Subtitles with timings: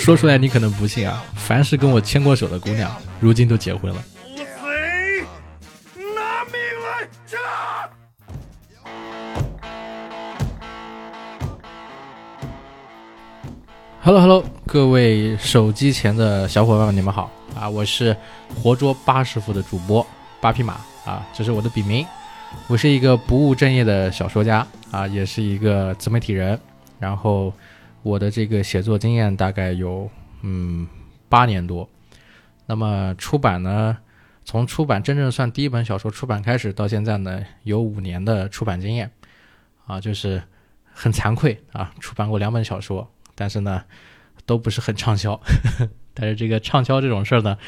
[0.00, 4.02] 说出来你可能不信啊，凡是跟我牵过手的姑娘，如今都结婚了。
[4.36, 4.44] 贼，
[6.14, 7.08] 拿命来
[14.02, 17.68] ！Hello Hello，各位手机前的小伙伴们，你们好啊！
[17.68, 18.14] 我是
[18.54, 20.06] 活捉八师傅的主播
[20.40, 20.74] 八匹马
[21.06, 22.06] 啊，这是我的笔名。
[22.66, 26.60] 我是一个不务正业的小说家啊，也是一个自媒体人。
[27.00, 27.52] 然后
[28.04, 30.08] 我的这个写作经验大概有
[30.42, 30.86] 嗯
[31.28, 31.88] 八年多。
[32.66, 33.96] 那么出版呢，
[34.44, 39.10] 从出版真正算第一本小说出版开始到现在呢，有五年的出版经验
[39.86, 40.42] 啊，就是
[40.92, 43.10] 很惭愧啊，出版过两本小说。
[43.34, 43.82] 但是呢，
[44.46, 45.40] 都不是很畅销。
[46.14, 47.58] 但是这个畅销这种事儿呢，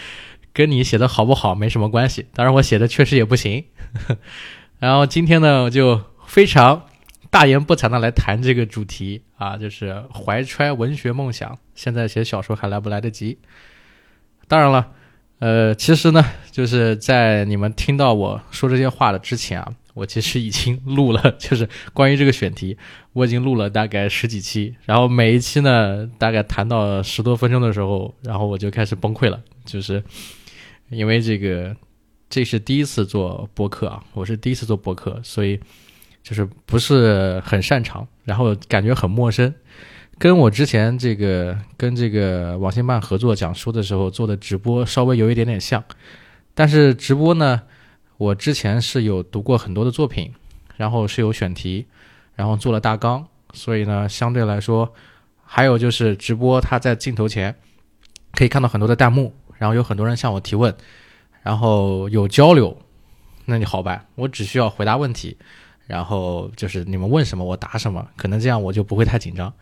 [0.53, 2.27] 跟你写的好不好没什么关系。
[2.35, 3.65] 当然我写的确实也不行。
[4.79, 6.85] 然后今天呢，我就非常
[7.37, 13.37] 大言不惭的来谈这个主题啊，就是怀揣文学梦想，现在写小说还来不来得及？
[14.49, 14.93] 当然了，
[15.41, 19.71] 呃，其实呢，就是在你们听到我说这些话的之前啊。
[19.93, 22.79] 我其实已经录了，就是关于这个选题，
[23.13, 30.03] 我已经录了大概十几期，然后每一期呢，大概谈到十多分钟的时候，然后我就开始崩溃了，就是
[30.89, 31.77] 因为这个
[32.31, 35.61] 这是第一次做播客啊，我是第一次做播客，所以
[36.27, 39.55] 就是不是很擅长，然后感觉很陌生，
[40.19, 45.85] 跟我之前这个跟这个网信办合作讲书的时候做的直播稍微有一点点像，
[46.53, 47.63] 但是直播呢。
[48.19, 50.33] 我之前是有读过很多的作品，
[50.79, 51.85] 然后是有选题，
[52.35, 54.91] 然后做了大纲，所以呢，相对来说，
[55.45, 57.55] 还有就是直播，他在镜头前
[58.33, 60.75] 可以看到很多的弹幕，然后有很多人向我提问，
[61.43, 62.81] 然后有交流，
[63.45, 65.37] 那你好办，我只需要回答问题，
[65.87, 69.53] 然后就是你们问什么我答什么，可能这样我就不会太紧张。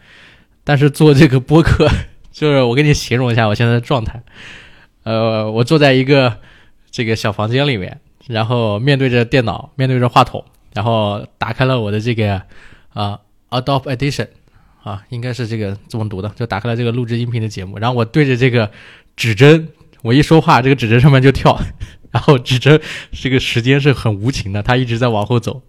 [0.64, 1.88] 但是做这个播客，
[2.32, 4.22] 就是我给你形容一下我现在的状态，
[5.02, 6.38] 呃，我坐在一个
[6.90, 8.00] 这个小房间里面。
[8.26, 10.42] 然后面对着电脑，面对着话筒，
[10.72, 12.40] 然后打开了我的这个
[12.94, 13.20] 啊
[13.50, 14.28] Adobe Edition
[14.82, 17.78] 啊，应该是这个这么读的，就打开了这个录制音频的节目。
[17.78, 18.70] 然后我对着这个
[19.14, 19.68] 指针，
[20.00, 21.60] 我一说话，这个指针上面就跳，
[22.12, 22.80] 然后指针
[23.12, 25.60] 这个时间是很无情的，它一直在往后走。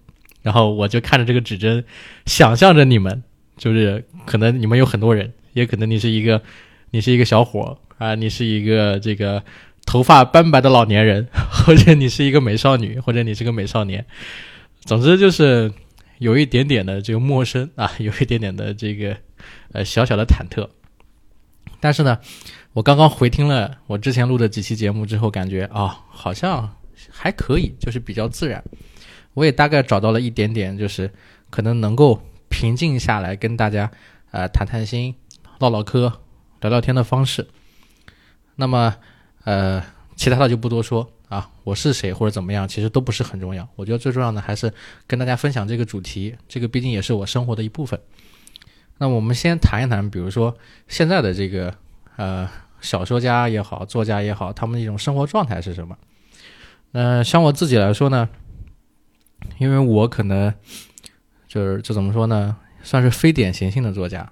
[0.46, 1.84] 然后我就看着这个指针，
[2.26, 3.24] 想象着你们，
[3.58, 6.42] 就是可能你们有很多人，也可能你是一个
[6.92, 9.44] 你是一个小伙啊，你是一个这个。
[9.88, 14.04] 头发斑白的老年人，或者你是一个美少女，或者你是个美少年，
[14.80, 15.72] 总之就是
[16.18, 19.16] 有一点点的这个陌生啊，有一点点的这个
[19.74, 20.68] 呃小小的忐忑。
[21.80, 22.18] 但是呢，
[22.74, 26.78] 我刚刚回听了我之前录的几期节目之后，感觉啊好像
[27.12, 28.64] 还可以，就是比较自然。
[29.36, 31.14] 我也大概找到了一点点，就是
[31.52, 32.20] 可能能够
[32.50, 33.92] 平静下来跟大家
[34.32, 35.14] 呃谈谈心、
[35.60, 36.12] 唠唠嗑、
[36.62, 37.48] 聊聊天的方式。
[38.56, 38.96] 那么。
[39.46, 39.80] 呃，
[40.16, 41.52] 其他的就不多说啊。
[41.64, 43.70] 我是谁或者怎么样，其实都不是很重要。
[43.76, 44.74] 我觉得最重要的还是
[45.06, 48.00] 跟大家分享这个主题，这个毕竟也是我生活的一部分。
[48.98, 50.58] 那我们先谈一谈，比如说
[50.88, 51.72] 现在的这个
[52.16, 52.50] 呃
[52.82, 55.96] 小说家也好，作家也好，他们的一种生活状态是什么？
[56.94, 58.28] 呃，像我自己来说呢，
[59.58, 60.54] 因为我可能
[61.48, 64.32] 就是就怎么说呢，算是非典型性的作家。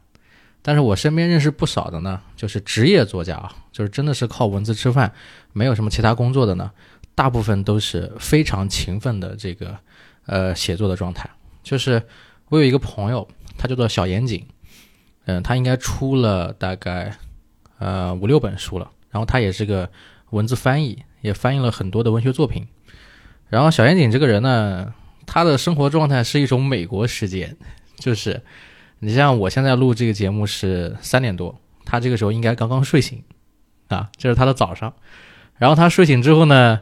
[0.61, 5.11] 但是我身边认识不少的呢，就是职业作家啊，就是真的是靠文字吃饭，
[5.51, 6.71] 没有什么其他工作的呢，
[7.13, 9.77] 大部分都是非常勤奋的这个
[10.25, 11.29] 呃写作的状态。
[11.63, 12.01] 就是
[12.47, 14.47] 我有一个朋友，他叫做小严谨，
[15.25, 17.13] 嗯，他应该出了大概
[17.79, 19.89] 呃五六本书了，然后他也是个
[20.29, 22.65] 文字翻译，也翻译了很多的文学作品。
[23.49, 24.93] 然后小严谨这个人呢，
[25.33, 27.57] 他的生活状态是一种美国时间，
[27.97, 28.39] 就是。
[28.99, 33.21] 你像我现在录这个节目是三点多，他这个时候应该刚刚睡醒，
[33.89, 34.93] 啊，这是他的早上。
[35.57, 36.79] 然后他睡醒之后呢，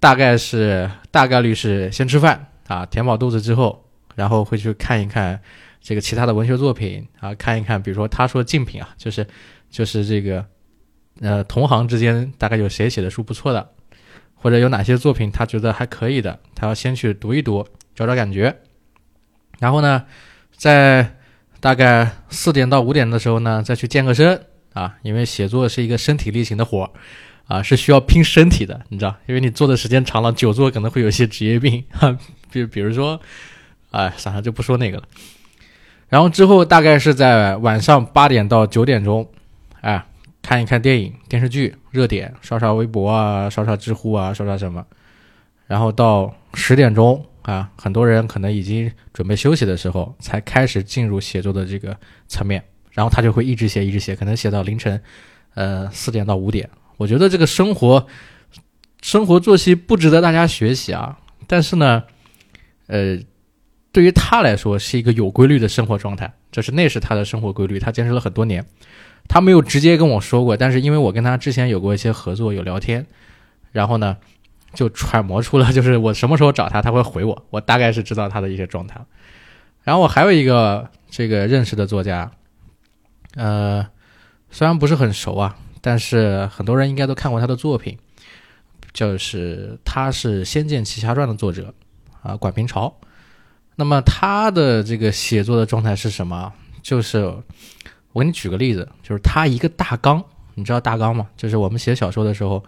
[0.00, 3.84] 大概是大概率是先吃饭啊，填饱肚子之后，
[4.14, 5.38] 然后会去看一看
[5.82, 9.26] 这个其他的文学作品啊，看一看，比如说他说竞品啊，就是
[9.68, 10.46] 就是这个
[11.20, 13.68] 呃同行之间大概有谁写的书不错的，
[14.42, 18.54] 或者有哪些作品他觉得还可以的，他要先去读一读，找找感觉。
[19.60, 20.04] 然后呢，
[20.56, 21.14] 在
[21.60, 26.90] 大概四点到五点的时候呢，再去健个身啊，因为写作是一个身体力行的活儿，
[27.46, 32.18] 啊，是需要拼身体的，你知道，因为你做的时间长了，久坐可能会有些职业病，哈，
[32.50, 33.20] 比比如说，
[33.92, 35.04] 哎，算了，就不说那个了。
[36.08, 39.30] 然后之后大概是在晚上八点到九点钟，
[39.80, 40.04] 哎，
[40.52, 44.84] 看一看电影、电视剧热点，刷刷微博啊，刷刷知乎啊，刷刷什么，
[45.66, 47.24] 然后到十点钟。
[47.40, 51.96] 啊，很多人可能已经准备休息的时候，才开始进入写作的这个
[52.28, 55.02] 层面，然后他就会一直写，一直写，可能写到凌晨，
[55.54, 56.68] 呃，四点到五点。
[56.98, 58.06] 我觉得这个生活
[59.00, 62.04] 生活作息不值得大家学习啊，但是呢，
[62.86, 63.18] 呃，
[63.90, 68.64] 对于他来说是一个有规律的生活状态，这是那是他的生活规律，他坚持了很多年。
[69.28, 73.06] 他没有直接跟我说过，但是因为我跟他之前有过一些合作，有聊天，
[73.70, 74.16] 然后呢，
[74.74, 79.00] 就揣摩出了，就是我什么时候找他，他会回我，我大概是知道他的一些状态。
[79.84, 82.30] 然后我还有一个这个认识的作家，
[83.34, 83.86] 呃，
[84.50, 87.98] 虽然不是很熟啊，但是很多人应该都看过他的作品，
[88.92, 91.74] 就是他是《仙剑奇侠传》的作者
[92.22, 92.94] 啊，管平朝。
[93.74, 96.52] 那么他的这个写作的状态是什么？
[96.82, 97.32] 就是
[98.12, 100.22] 我给你举个例子，就是他一个大纲，
[100.54, 101.26] 你知道大纲吗？
[101.36, 102.62] 就是我们写小说的时候，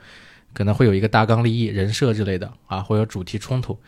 [0.52, 3.78] 可能会有一个大纲立意、人设之类的啊，会有主题冲突。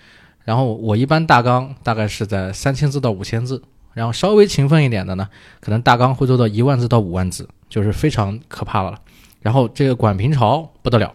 [0.45, 3.63] 然后我一般大纲大概是在三千字到五千字，
[3.95, 5.29] 然后稍微勤奋一点的呢，
[5.61, 9.01] 可能大纲会做到一万字到五万字，就是非常可怕了。
[9.41, 11.15] 然后这个管平潮不得了，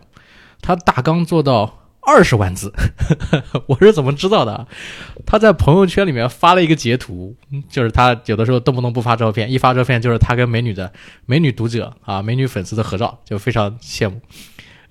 [0.62, 2.74] 他大纲做到二十万字，
[3.68, 4.68] 我是怎么知道的？
[5.26, 7.36] 他在朋友圈里面发了一个截图，
[7.70, 10.92] 就是他有的时候动不动不发照片，一发照片就是他跟美女的
[11.26, 14.20] 美女读者啊、美女粉丝的合照，就非常羡慕。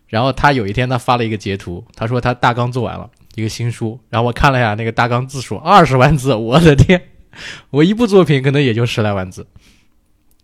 [0.07, 3.11] 然后他有一天他发了一个截图，他说他大纲做完了。
[3.37, 7.01] 一个新书，然后我看了一下那个大纲字数二十万字，我的天，
[7.71, 9.47] 我一部作品可能也就十来万字。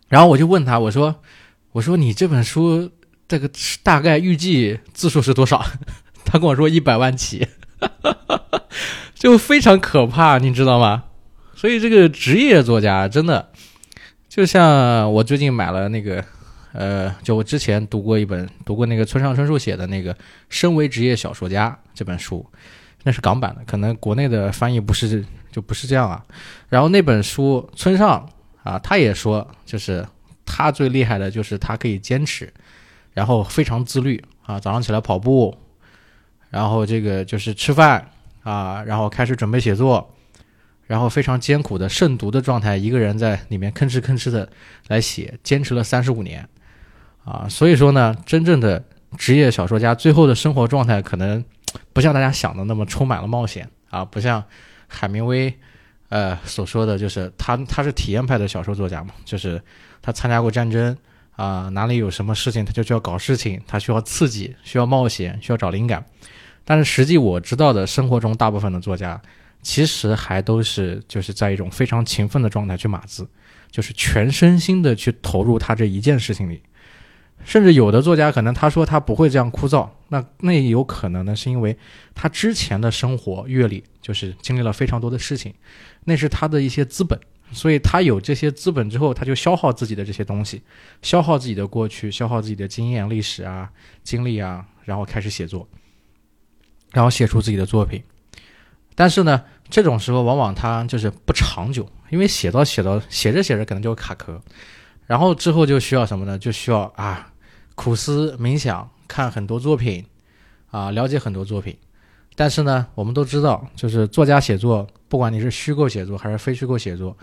[0.08, 1.16] 然后我就问他，我说，
[1.72, 2.92] 我说你这本书
[3.26, 3.50] 这个
[3.82, 5.66] 大概预计字数是多少？
[6.38, 7.46] 跟我说一百万起，
[9.14, 11.04] 就非常可怕，你知道吗？
[11.54, 13.50] 所以这个职业作家真的，
[14.28, 16.24] 就像我最近买了那个。
[16.78, 20.12] 呃，就我之前读过一本，读过那个村上春树写的那个
[20.50, 22.44] 《身为职业小说家》这本书，
[23.02, 26.22] 那是港版的，可能国内的翻译不是就不是这样啊。
[26.68, 28.28] 然后那本书，村上
[28.62, 30.06] 啊，他也说，就是
[30.44, 32.52] 他最厉害的就是他可以坚持，
[33.14, 35.56] 然后非常自律啊，早上起来跑步，
[36.50, 38.08] 然后这个就是吃饭
[38.42, 40.14] 啊，然后开始准备写作，
[40.86, 44.48] 然后非常艰苦的慎独的状态，一个人在里面吭哧吭哧的
[44.88, 46.48] 来写，坚持了三十五年。
[47.24, 48.84] 啊，所以说呢，真正的
[49.18, 51.44] 职业小说家最后的生活状态可能
[51.92, 54.44] 不像大家想的那么充满了冒险啊，不像
[54.86, 55.52] 海明威，
[56.08, 59.60] 呃所说的就是他他是体验派的小说作家嘛，就是
[60.00, 60.96] 他参加过战争
[61.36, 66.04] 啊，哪里有什么事情他就需要搞事情，他需要刺激，需要冒险，需要找灵感。
[66.64, 69.20] 但是实际我知道的生活中大部分的作家
[69.62, 73.28] 其实还都是就是在一种非常勤奋的状态去码字，
[73.70, 76.60] 就是全身心的去投入他这一件事情里。
[77.44, 81.76] 甚至有的作家可能他说他不会这样枯燥，那那也有可能呢，是因为
[82.14, 85.54] 他之前的生活阅历就是经历了非常多的事情，
[86.04, 87.20] 那是他的一些资本，
[87.52, 90.62] 所以他有这些资本之后，他就消耗自己的这些东西，
[91.02, 93.70] 消耗自己的过去，消耗自己的经验、历史啊、
[94.02, 95.68] 经历啊，然后开始写作，
[96.92, 98.02] 然后写出自己的作品。
[98.94, 104.40] 但是呢，这种时候往往他就是不长久，因为写到写到写着写着可能就卡壳，
[105.06, 106.38] 然后之后就需要什么呢？
[106.38, 107.32] 就需要啊。
[107.74, 110.06] 苦思冥想，看很多作品，
[110.70, 111.76] 啊，了解很多作品，
[112.36, 117.16] 但是呢，我们都知道，就是作家写作，不管你是虚构写作还是非虚构写作，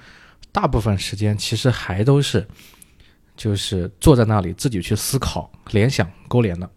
[0.52, 2.46] 大部分时间其实还都是，
[3.38, 6.70] 就是坐在那里自己去思考、联想、勾连的。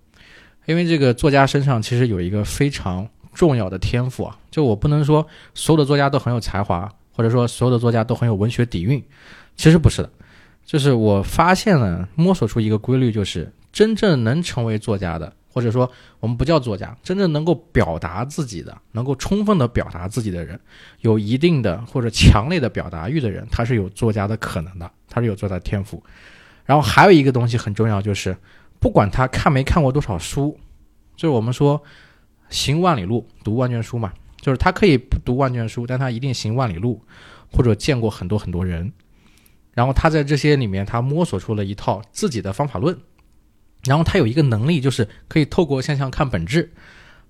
[0.67, 9.03] 因为这个作家身上其实有一个非常重要的天赋啊，就我不能说所有的作家都很有才华，或者说所有的作家都很有文学底蕴，
[9.57, 10.11] 其实不是的，
[10.65, 13.53] 就是我发现了，摸索出一个规律，就是。
[13.73, 20.61] 真正能成为作家的，或者说我们不叫作家，真正能够表达自己的，能够充分的表达自己的人，
[21.01, 26.05] 有一定的或者强烈的表达欲的人，他是有作家的可能的，他是有作家天赋。
[26.67, 28.37] 然后还有一个东西很重要，就是
[28.79, 30.61] 不管他看没看过多少书，
[31.17, 31.83] 就是我们说
[32.51, 37.03] 行万里路，读万卷书嘛，就是他可以不读万卷书，但他一定行万里路，
[37.51, 38.93] 或者见过很多很多人，
[39.73, 42.95] 然后他在这些里面，他摸索出了一套自己的方法论。
[43.87, 46.71] 然后他有一个能力，就是可以透过现象看本质，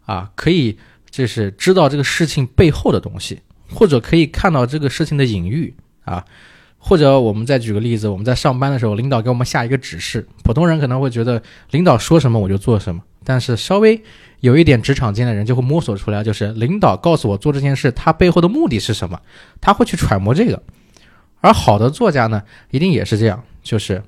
[0.05, 0.77] 啊，可以
[1.11, 6.25] 就是知道这个事情背后的东西，或者可以看到这个事情的隐喻啊，
[6.79, 14.03] 或者我们再举个例子，我们在上班的时候，领导给我们下一个指示，普通人可能会觉得领导说什么我就做什么，但是稍微
[14.41, 19.21] 有一点职场经验的人就会摸索出来，就是领导告诉我做这件事，他背后的目的是什么，
[19.61, 20.63] 他会去揣摩这个，
[21.41, 24.03] 而好的作家呢，一定也是这样，就是。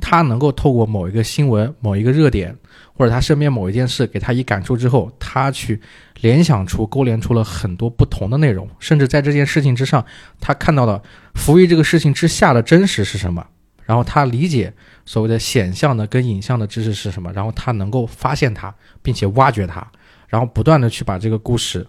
[0.00, 2.56] 他能够透过某一个新闻、某一个热点，
[2.94, 5.80] 或者他身边某一件事给他以感触之后，他去
[6.20, 10.04] 联想出、勾连出了很多不同的内容，甚至在这件事情之上，
[10.40, 11.02] 他看到了
[11.34, 13.46] 浮于这个事情之下的真实是什么
[13.84, 14.72] 然后他理解
[15.04, 19.84] 所谓的显像的跟影像的知识是什么，然后他能够发现它，并且挖掘它，
[20.28, 21.84] 然后不断的去把这个故事，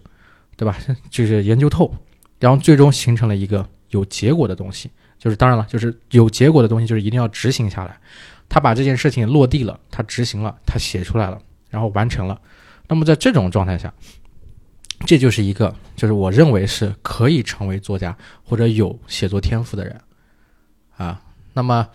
[0.56, 0.76] 对吧？
[1.08, 1.94] 就是研究透，
[2.40, 4.90] 然后最终形成了一个有结果的东西。
[5.22, 7.96] 就是当然了，就是有结果的东西，就是一定要执行下来。
[8.48, 12.40] 他把这件事情落地了，他执行了，他写出来了，然后完成了。
[12.88, 13.94] 那么在这种状态下，
[15.06, 20.00] 这就是一个，就是我认为是可以成为作家或者有写作天赋的人
[20.96, 21.22] 啊。
[21.52, 21.88] 那么，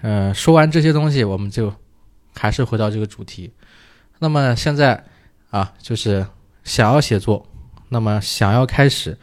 [0.00, 1.74] 呃，说完这些东西，我们就
[2.36, 3.52] 还是回到这个主题。
[4.20, 5.04] 那么现在
[5.50, 6.24] 啊，就是
[6.62, 7.44] 想要写作，
[7.88, 9.18] 那么想要开始，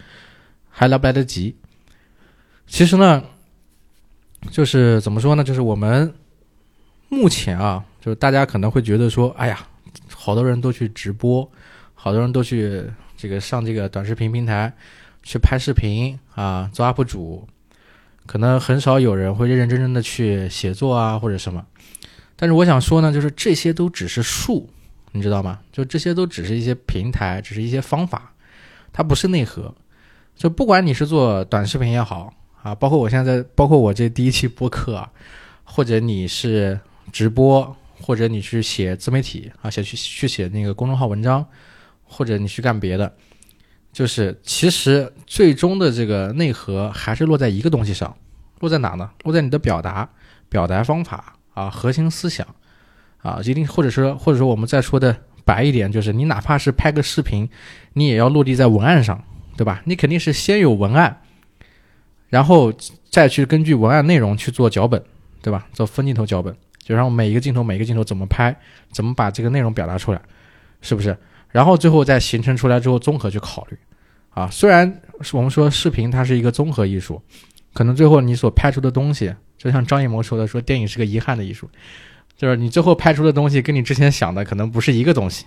[0.69, 1.55] 还来不来得及？
[2.72, 3.22] 其实呢，
[4.50, 5.44] 就是怎么说呢？
[5.44, 6.12] 就是我们
[7.10, 9.68] 目前啊，就是大家可能会觉得说，哎呀，
[10.16, 11.48] 好多人都去直播，
[11.94, 12.82] 好多人都去
[13.18, 14.72] 这个上这个短视频平台
[15.22, 17.46] 去拍视频啊，做 UP 主，
[18.25, 21.66] 可能很少有人会认认真真的去写作啊或者什么。
[22.38, 24.70] 但是我想说呢，就是这些都只是术，
[25.12, 25.60] 你知道吗？
[25.74, 28.32] 就这些都只是一些平台，只是一些方法，
[28.94, 29.75] 它不是内核。
[30.38, 32.34] 就不管你是做短视频也好。
[32.63, 35.12] 啊，包括我现在，包括我这第一期播客啊，
[35.63, 36.80] 或者你是
[37.12, 41.46] 直播，或者你去写自媒体啊，写去去写那个公众号文章，
[42.03, 43.12] 或者你去干别的，
[43.91, 48.15] 就是其实最终的这个内核还是落在一个东西上，
[48.60, 49.10] 落在哪呢？
[49.24, 50.08] 落在你的表达、
[50.48, 52.46] 表达方法啊，核心思想
[53.24, 57.50] 啊，一定或者说或者说我们再说的白一点，就是你哪怕是拍个视频，
[57.94, 59.24] 你也要落地在文案上，
[59.58, 59.82] 对吧？
[59.86, 61.22] 你肯定是先有文案。
[62.31, 62.73] 然后
[63.11, 65.00] 再去根据文案内容去做脚本，
[65.43, 65.67] 对吧？
[65.73, 68.55] 做分镜头脚本，就让每一个镜头每一个镜头怎么拍，
[68.91, 70.21] 怎么把这个内容表达出来，
[70.81, 71.15] 是不是？
[71.50, 73.77] 然后最后再形成出来之后，综合去考虑。
[74.29, 75.01] 啊，虽然
[75.33, 77.21] 我们说视频它是一个综合艺术，
[77.73, 81.69] 可能最后你所拍出的东西，就像张艺谋说的，说电影是个遗憾的艺术，
[82.38, 85.45] 就是你最后拍出的东西跟你之前想的可能不是一个东西，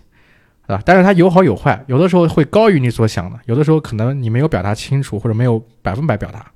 [0.66, 6.52] 啊，但是它有好有坏，有的时候会高于你所想的，有的时候可能你没有表达清楚，或者没有百分百表达。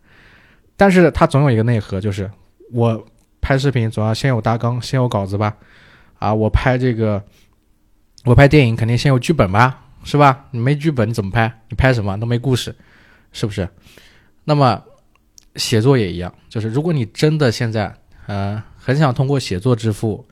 [0.78, 2.30] 但是它总有一个内核，就是
[2.72, 3.04] 我
[3.40, 5.56] 拍视频总要先有大纲，先有稿子吧？
[6.20, 7.22] 啊，我拍这个，
[8.24, 10.46] 我拍电影肯定先有剧本吧，是吧？
[10.52, 11.52] 你没剧本你怎么拍？
[11.68, 12.74] 你拍什么都没故事，
[13.32, 13.68] 是不是？
[14.44, 14.80] 那么
[15.56, 17.92] 写作也一样，就是如果你真的现在
[18.26, 20.24] 呃很想通过写作致富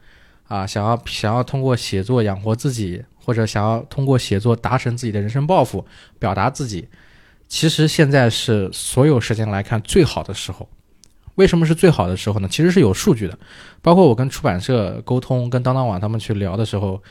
[0.46, 5.84] 啊，想要想要通过写作养活自己，或者想要通过写作达成自己的人生抱负，
[6.20, 6.88] 表达自己。
[7.48, 10.68] 其实现在是所有时间来看最好的时候，
[11.36, 12.48] 为什么是最好的时候呢？
[12.48, 13.38] 其实是有数据的，
[13.82, 17.02] 包括我跟出版社沟通，跟当当网他们去聊的时候，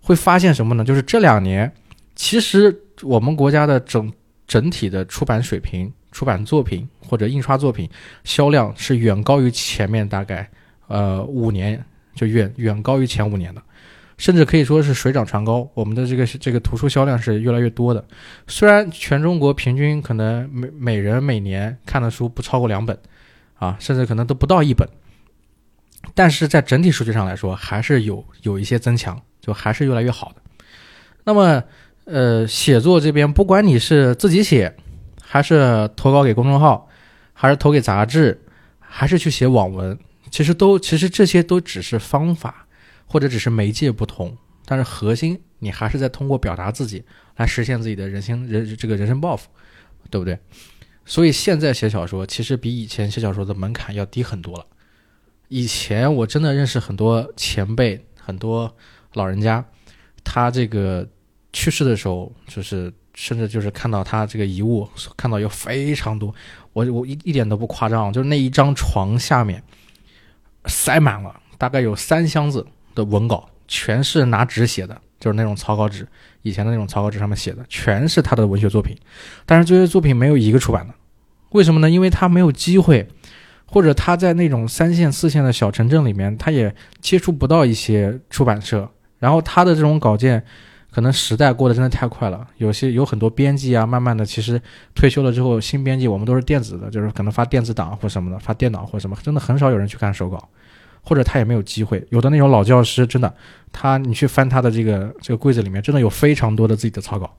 [0.00, 0.84] 会发现什么呢？
[0.84, 1.70] 就是这两年，
[2.16, 4.12] 其实我们国家的整
[4.46, 7.88] 整体的出版水平、出版作品或者印刷作品
[8.24, 10.48] 销量是远高于前面大概
[10.88, 11.82] 呃五年，
[12.14, 13.62] 就远远高于前五年的。
[14.16, 18.04] 甚至可以说是水涨船高，我们的这个这个图书销量是越来越多的。
[18.46, 22.96] 虽然全中国平均可能每每人每年看的书不超过两本，
[23.58, 24.88] 啊，甚至可能都不到一本，
[26.14, 30.42] 但是在整体数据上来说，还是有有一些增强，就还是越来越好的。
[31.24, 31.62] 那么，
[32.04, 34.76] 呃，写作这边，不管你是自己写，
[35.22, 36.88] 还是投稿给公众号，
[37.32, 38.40] 还是投给杂志，
[38.78, 39.98] 还是去写网文，
[40.30, 42.63] 其实都其实这些都只是方法。
[43.06, 47.04] 或者只是媒介不同，但是核心你还是在通过表达自己
[47.36, 49.48] 来实现自己的人生人这个人生抱负，
[50.10, 50.38] 对不对？
[51.04, 54.66] 所以现在写小说其实比以前写小说的门槛要低很多了。
[55.48, 58.74] 以前我真的认识很多前辈，很多
[59.12, 59.64] 老人家，
[60.24, 61.06] 他这个
[61.52, 66.34] 去世的时候，就是甚至就是看到他这个遗物，看到有非常多，
[66.72, 69.62] 我我一一点都不夸张，就是那一张床下面
[70.64, 72.66] 塞满了，大概有三箱子。
[72.94, 76.06] 的文稿全是拿纸写的，就是那种草稿纸，
[76.42, 78.96] 以前的那种草稿纸上面写的，全是他的文学作品。
[79.46, 80.94] 但是这些作品没有一个出版的，
[81.50, 81.88] 为什么呢？
[81.88, 83.08] 因为他没有机会，
[83.66, 88.88] 或者他在那种三线、四线的小城镇里面，他也接触不到一些出版社。
[89.18, 90.44] 然后他的这种稿件，
[90.90, 94.60] 可能时代过得真的太快了，有些有很多编辑啊，慢慢的其实
[94.94, 100.46] 退休了之后，新编辑我们都是电子的，就是可能发电子档或什么的，发电脑或什么，真的很少有人去看手稿。
[101.04, 103.32] 或者他也没有机会，有的那种老教师，真的，
[103.70, 107.36] 他你去翻他的这个这个柜子里面，真的有非常多的自己的草稿。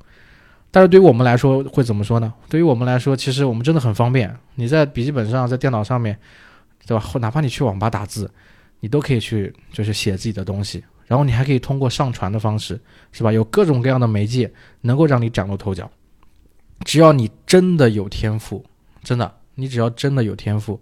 [0.71, 2.33] 但是对于我们来说，会怎么说呢？
[2.47, 6.17] 对于我们来说，其实我们真的很方便，你在笔记本上，在电脑上面，
[6.85, 7.03] 对吧？
[7.03, 8.29] 或哪怕你去网吧打字，
[8.81, 12.79] 你都可以去就是写自己的东西，然后你还可以通过上传的方式，
[13.11, 13.31] 是吧？
[13.31, 15.89] 有各种各样的媒介能够让你崭露头角。
[16.83, 18.63] 只要你真的有天赋，
[19.01, 20.79] 真的，你只要真的有天赋。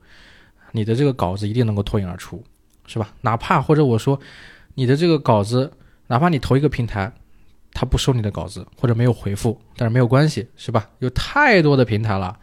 [0.71, 2.43] 你的这个稿子一定能够脱颖而出，
[2.85, 3.13] 是吧？
[3.21, 4.19] 哪怕或者我说
[4.75, 5.71] 你的这个稿子，
[6.07, 7.11] 哪怕你投一个平台，
[7.71, 10.89] 他不收你的稿子或者没有回复，但是没有关系，是吧？
[10.99, 12.37] 有太多的平台了，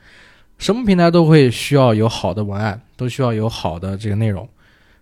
[0.59, 4.49] 什么平台都会需要有好的文案，都需要有好的这个内容，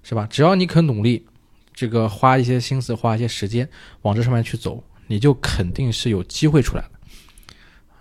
[0.03, 0.27] 是吧？
[0.31, 1.27] 只要你肯努力，
[1.73, 3.69] 这个花一些心思，花一些时间
[4.03, 6.91] 往这上面去走，你就肯定是有机会出来的。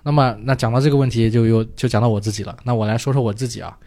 [0.03, 2.57] 那么，那讲到这个问题，就又就讲到我自己了。
[2.63, 3.77] 那我来说说我自己啊，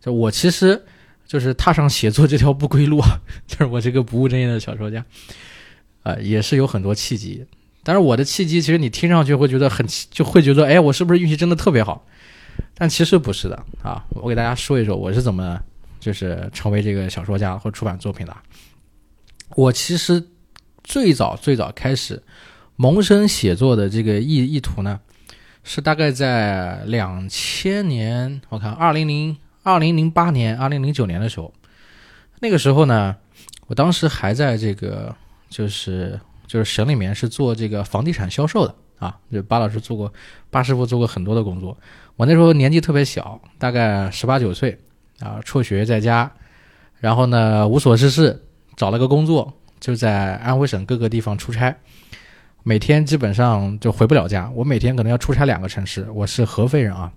[0.00, 0.82] 就我其实
[1.30, 5.04] 就是踏上写作这条不归路啊，就是我这个不务正业的小说家，
[6.02, 7.46] 啊，也是有很多契机。
[7.84, 12.04] 但是我的契机，其实你听上去会觉得很，就会觉得，哎，我是不是运气真的特别好？
[12.74, 14.04] 但其实不是的啊。
[14.10, 15.56] 我给大家说一说我是怎么
[16.00, 18.36] 就是成为这个小说家或出版作品的。
[19.54, 20.26] 我其实
[20.82, 22.20] 最早最早开始
[22.74, 24.98] 萌生写作的这个意意图呢。
[25.62, 31.52] 是大概在两千年，我看二零零二零零八年、二零零九年的时候，
[32.40, 33.16] 那个时候呢，
[33.66, 35.14] 我当时还在这个
[35.48, 40.12] 就是就是省里面是做这个房地产销售的啊，就巴老师做过，
[40.50, 41.76] 巴师傅做过很多的工作。
[42.16, 44.78] 我那时候年纪特别小，大概十八九岁
[45.20, 46.30] 啊，辍学在家，
[46.98, 48.42] 然后呢无所事事，
[48.76, 51.74] 找了个工作，就在安徽省各个地方出差。
[52.62, 56.06] 每天基本上就回不了家，我每天可能要出差两个城市。
[56.10, 57.10] 我是合肥人啊，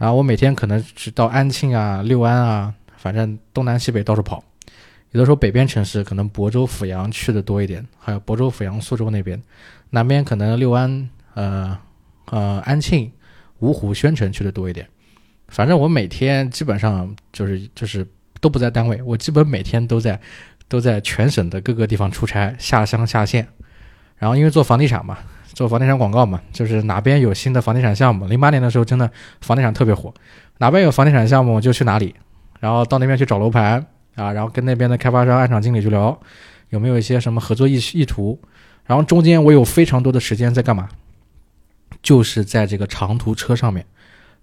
[0.00, 4.42] 然后我每天可能是到安庆啊、六安啊，反正东南西北到处跑。
[5.10, 9.38] 有的时候北边城市可能亳州、阜阳去的多一点，还有亳州、阜阳、苏州那边。
[9.90, 11.76] 南边可能六安、呃
[12.30, 13.12] 呃安庆、
[13.60, 14.88] 芜湖、宣城去的多一点。
[15.48, 18.06] 反正我每天基本上就是就是
[18.40, 20.18] 都不在单位，我基本每天都在
[20.66, 23.46] 都在全省的各个地方出差，下乡下县。
[24.16, 25.18] 然后因为做房地产嘛，
[25.52, 30.12] 做房地产广告嘛，就是哪边有新的房地产项目，零八年的时候真的房地产特别火，
[30.58, 32.14] 哪边有房地产项目就去哪里，
[32.60, 36.18] 然后到那边去找楼盘啊，然后跟那边的开发商、案场经理去聊，
[36.70, 38.38] 有没有一些什么合作意意图，
[38.84, 40.88] 然后中间我有非常多的时间在干嘛，
[42.02, 43.84] 就是在这个长途车上面，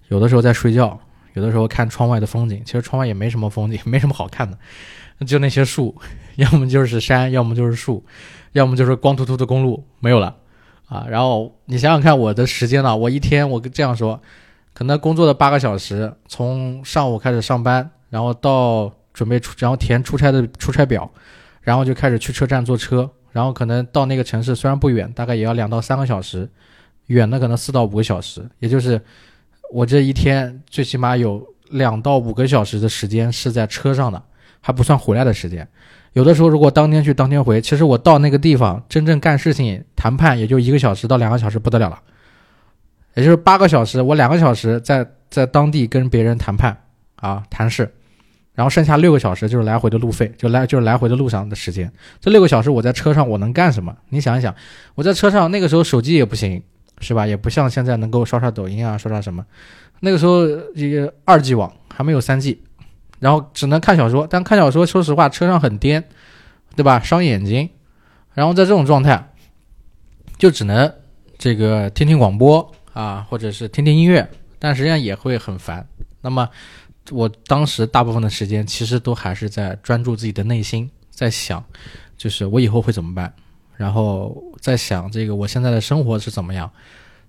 [0.10, 1.00] 有的时候在睡觉，
[1.34, 4.58] 有的时候看窗外的风景，其实窗外也没什么风景， 没什么好看的，
[5.26, 5.96] 就那些树，
[6.36, 8.04] 要么就是山，要么就是树。
[8.54, 10.36] 要么就是光秃秃的公路没有了，
[10.88, 12.96] 啊，然后你想想看我的时间呢？
[12.96, 14.20] 我一天我这样说，
[14.74, 21.12] 可能工作的八个小时，从上午开始上班，然后到准备出，然后填出差的出差表，
[21.62, 26.50] 然后就开始去车站坐车，然后可能到那个城市虽然不远，大概也要两到三个小时，
[27.08, 29.02] 远的可能四到五个小时，也就是
[29.74, 34.24] 我这一天最起码有两到五个小时的时间是在车上的，
[34.62, 35.68] 还不算回来的时间。
[36.18, 42.00] 有的时候，如果当天去当天回，其实我到那个地方真正干事情、谈判也就一个小时到两个小时不得了了，
[43.14, 46.76] 也就是八个小时，我两个小时在在当地跟别人谈判
[47.18, 47.88] 啊谈事，
[48.56, 51.92] 然后剩下六个小时就是来回的路费，就来就是来回的路上的时间。
[52.20, 53.96] 这六个小时我在车上我能干什么？
[54.10, 54.56] 你想一想，
[54.96, 56.60] 我在车上那个时候手机也不行，
[57.00, 57.28] 是吧？
[57.28, 59.46] 也不像现在能够刷刷抖音啊，刷刷什么。
[60.00, 62.64] 那个时候一个二 G 网还没有三 G。
[63.20, 66.08] 然后只能看小说，但看小说说实话车上很颠，
[66.76, 67.00] 对吧？
[67.00, 67.70] 伤眼睛。
[68.34, 69.34] 然后在这种状态，
[70.38, 70.94] 就只能
[71.38, 75.88] 这个听听广播啊，或者是听听音乐，但实际上也会很烦。
[76.22, 76.48] 那么
[77.10, 81.64] 我当时大部分的时间其实都还是在专注自己的内心，在想，
[82.16, 83.34] 就是我以后会怎么办，
[83.76, 86.70] 然后在想这个我现在的生活是怎么样，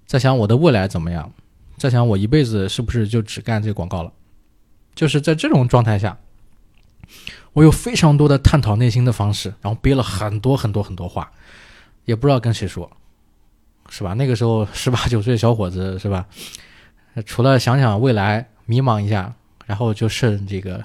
[0.04, 1.32] 在想我的未来怎么样，
[1.78, 4.12] 在想我一辈子是不是就只干这广告了。
[4.98, 6.18] 就是在这种状态下，
[7.52, 11.30] 我有非常多的探讨内心的方式，然后憋了很多很多很多话，
[12.04, 12.90] 也不知道跟谁说，
[13.88, 14.14] 是吧？
[14.14, 16.26] 那个时候十八九岁小伙子，是吧？
[17.24, 19.32] 除了想想未来，迷茫一下，
[19.66, 20.84] 然后就剩这个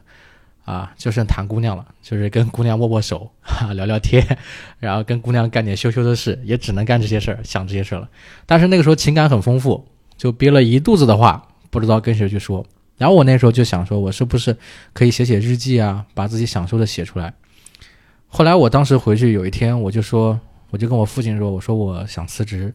[0.63, 3.32] 啊，就剩谈姑娘了，就是跟姑娘握握手，
[3.73, 4.38] 聊聊天，
[4.78, 8.08] 然后跟姑娘干点羞羞的事，也只能干这些事儿，想这些事儿了。
[8.45, 12.63] 但是那个时候情感很丰富，就憋了一肚子的话，不知道跟谁去说。
[12.97, 14.56] 然后我那时候就想说，我是不是
[14.93, 17.34] 可以写写日记啊，把自己想说的写出来。
[18.27, 22.73] 后来我当时回去有一天，我就说，我就跟我父亲说，我说我想辞职，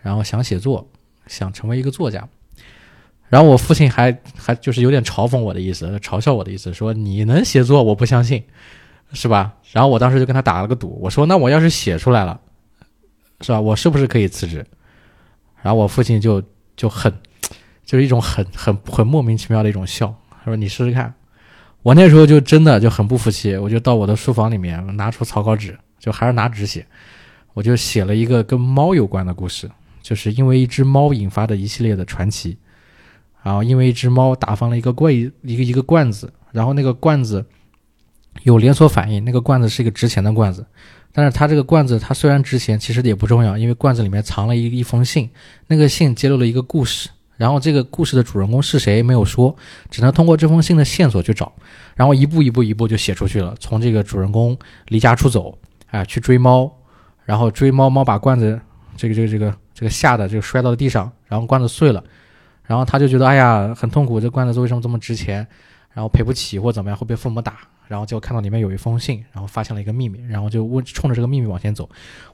[0.00, 0.88] 然后想写作，
[1.26, 2.28] 想成为一个作家。
[3.28, 8.44] 然后我父亲还还就是有点嘲讽我的意思，嘲笑我的意思，说你能写作，我不相信，
[9.12, 9.54] 是吧？
[9.72, 12.40] 然后我当时就跟他打了个赌，我说那我要是写出来了，
[13.40, 13.60] 是吧？
[13.60, 14.66] 我是不是可以辞职？
[15.62, 16.42] 然后我父亲就
[16.76, 17.12] 就很。
[17.84, 20.14] 就是一种很很很莫名其妙的一种笑。
[20.30, 21.12] 他说：“你试试看。”
[21.82, 26.86] 我那时候就真的就很不服气，我就到我的书房里面拿出草稿纸，就还是拿纸写，
[27.54, 32.56] 我就写了一个跟猫有关的故事，就是因为一只猫引发的一系列的传奇。
[33.42, 37.44] 然后因为一只猫打翻了一个罐一个一个罐子，然后那个罐子
[38.44, 40.64] 有连锁反应，那个罐子是一个值钱的罐子，
[41.12, 45.28] 但是它这个罐子它虽然值钱，其实也不重要，因为罐子里面藏了一一封信，
[45.66, 49.54] 那个信揭露了一个故事，然后这个故事的主人公是谁没有说，
[49.90, 51.52] 只能通过这封信的线索去找，
[51.96, 54.56] 然后一步一步一步就写出去了，从这个主人公
[54.88, 55.58] 离家出走，
[55.90, 56.70] 哎，去追猫，
[57.24, 58.60] 然后追猫，猫把罐子
[58.96, 62.02] 这个这个这个这个吓得就摔到了地上，然后罐子碎了，
[62.64, 65.46] 然后他就觉得哎呀很痛苦，这罐子为什么这么值钱？
[65.94, 67.58] 然后赔不起或怎么样会被父母打，
[67.92, 71.86] 然后就看到里面有一封信，然后发现了一个秘密，然后就问冲着这个秘密往前走。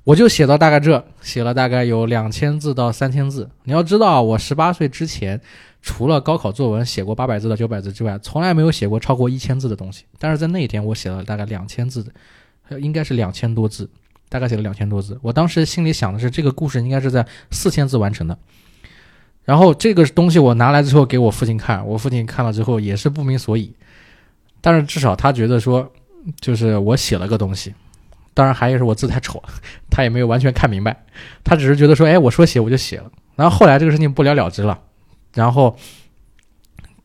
[0.05, 3.51] 我就写到大概这，写了大概有两千字到三千字。
[3.65, 5.41] 你要知道，我十八岁之前，
[5.83, 10.05] 除了高考作文写过八百字到九百字之外，从来没有写过超过一千字的东西。
[10.21, 12.07] 但是在那一天，我写了大概两千字，
[12.81, 13.91] 应该是两千多字，
[14.29, 15.19] 大概写了两千多字。
[15.23, 18.39] 我当时心里想的是，这个故事应该是在四千字完成的。
[19.45, 23.73] 然后这个东西我拿来之后给我父亲看，我父亲看了之后也是不明所以，
[24.61, 25.91] 但是至少他觉得说，
[26.41, 27.75] 就是我写了个东西，
[28.35, 29.43] 当然还有是我字太丑，
[29.91, 31.05] 他也没有完全看明白，
[31.45, 33.11] 他只是觉得说，哎，我说写我就写了。
[33.37, 34.79] 然后后来这个事情不了了之了，
[35.35, 35.77] 然后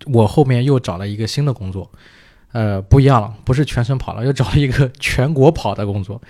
[0.05, 1.89] 我后面又找了一个新的工作，
[2.51, 6.21] 呃，不一样了，不是全省跑了，又找了一个全国跑的工作，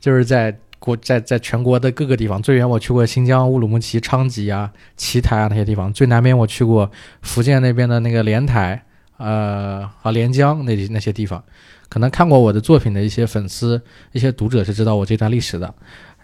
[0.00, 0.56] 就是在。
[0.84, 6.90] 国在在全国的各个地方，最远我去过新疆乌鲁木齐昌吉啊、奇台啊那些地方，最南边我去过
[7.20, 8.84] 福建那边的那个莲台，
[9.22, 11.42] 呃啊连江那那些地方，
[11.88, 13.80] 可能看过我的作品的一些粉丝、
[14.10, 15.72] 一些读者是知道我这段历史的。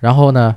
[0.00, 0.56] 然后呢，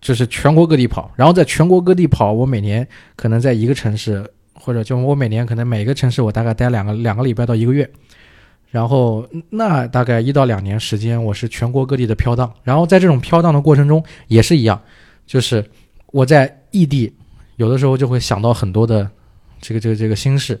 [0.00, 7.88] 就是全国各地跑，然后在全国各地跑，我每年可能在一个城市，或者就我每年可能每个城市我大概待两个两个礼拜到一个月。
[8.70, 12.52] 然后那大概一到两年时间，我是全国各地的飘荡。
[12.62, 14.78] 然后在这种飘荡的过程中，也是一样，
[15.26, 15.64] 就是
[16.12, 17.10] 我在异地，
[17.56, 19.10] 有的时候就会想到很多的
[19.62, 20.60] 这个这个这个心事，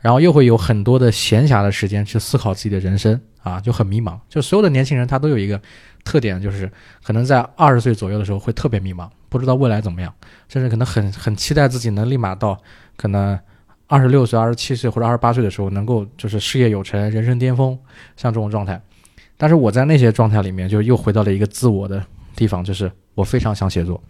[0.00, 4.18] 然后又会有很多的闲暇的时间去思考自己的人生啊，就很迷茫。
[4.28, 5.60] 就所有的年轻人他都有一个
[6.04, 6.70] 特点，就是
[7.02, 10.12] 可能在二十岁左右的时候会特别迷茫，不知道未来怎么样，
[10.48, 12.60] 甚至可能很很期待自己能立马到
[12.96, 13.38] 可能。
[13.88, 17.78] 二十六岁、二十七岁或者二十八岁的时候，能够就是事业有成、人生巅峰，
[18.16, 18.82] 像这种状态。
[19.36, 22.04] 但是我在那些状态里面，就又回到了一个自我的
[22.34, 24.02] 地方，就是我非常想写作。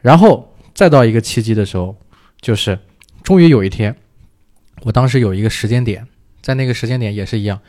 [0.00, 1.96] 然后再到一个契机的时候，
[2.40, 2.78] 就是
[3.24, 3.92] 终于有一天，
[4.82, 6.06] 我当时有一个时间点，
[6.40, 7.60] 在那个时间点也是一样，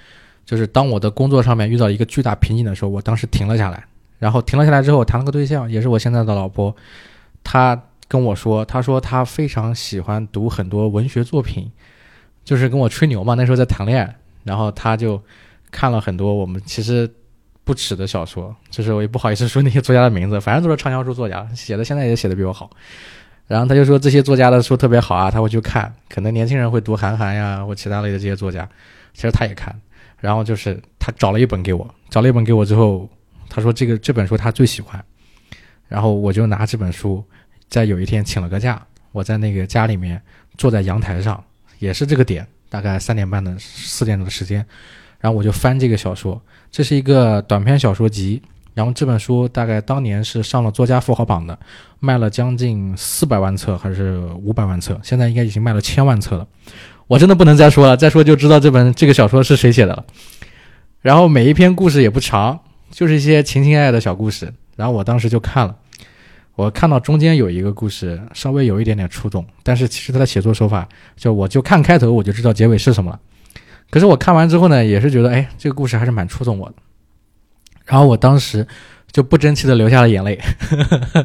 [0.45, 3.84] 就是当我的工作上面遇到一个巨大瓶颈的时候，我当时停了下来。
[4.19, 6.76] 然后停了下来之后，谈了个对象，也是我现在的老婆，
[7.43, 7.82] 她。
[8.10, 11.72] 跟我说，她说她非常喜欢读很多文学作品，
[12.43, 13.36] 就是跟我吹牛嘛。
[13.36, 15.22] 那时候在谈恋爱，然后她就
[15.69, 17.08] 看了很多我们其实
[17.63, 22.72] 不耻的小说，就是我也不好意思说那些作家的名字，反正都是畅销书作家，写的现在也写的比我好。
[23.49, 25.91] 然后他就说这些作家的书特别好啊，他会去看。
[26.07, 28.69] 可能年轻人会读韩寒呀或其他类的这些作家，
[29.15, 29.75] 其实他也看。
[30.19, 33.09] 然后就是他找了一本给我，找了一本给我之后，
[33.49, 35.03] 他说这个这本书他最喜欢，
[35.88, 37.23] 然后我就拿这本书。
[37.69, 38.79] 在有一天请了个假，
[39.12, 40.21] 我在那个家里面
[40.55, 41.43] 坐在阳台上，
[41.79, 44.63] 也是这个点，大概三点半的四点钟的时间，
[45.19, 48.41] 然后我就翻这个小说，这是一个短篇小说集，
[48.80, 51.60] 然后这本书大概当年是上了作家富豪榜的，
[52.00, 56.48] 卖了将近四百万册还是五百万册，现在应该已经卖了千万册了，
[57.06, 60.06] 我真的不能再说了，再说就知道这本这个小说是谁写的了。
[61.02, 62.58] 然后每一篇故事也不长，
[62.89, 65.76] 就是一些情情爱爱的小故事，然后我当时就看了。
[66.56, 70.88] 我看到中间有一个故事，稍微有一点点触动，但是其实他的写作手法，
[71.18, 73.20] 就我就看开头我就知道结尾是什么了。
[73.89, 76.76] 可是我看完之后呢，也是觉得，哎，这个故事还是蛮触动我的。
[77.89, 78.65] 然后我当时
[79.12, 80.39] 就不争气的流下了眼泪，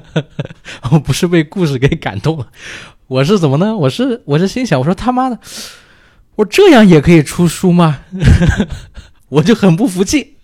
[0.90, 2.46] 我不是被故事给感动了，
[3.06, 3.76] 我是怎么呢？
[3.76, 5.38] 我是我是心想，我说他妈的，
[6.36, 8.00] 我这样也可以出书吗？
[9.28, 10.36] 我就很不服气。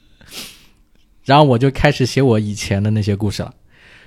[1.25, 3.55] 然后我就开始写我以前的那些故事了。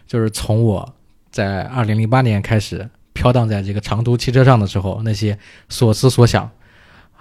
[0.06, 0.94] 就是从我
[1.32, 5.38] 在二零零八年开始飘荡在这个长途汽车上的时候，那些
[5.70, 6.50] 所思所想；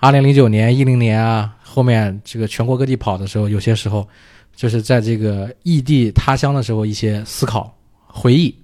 [0.00, 4.08] 二零零九年、一零年啊，后面这个全国各地跑的时候，有些时候
[4.54, 8.54] 就是在这个异地他乡的时候，一些思考、回忆；